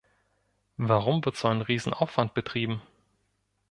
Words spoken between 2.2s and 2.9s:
betrieben?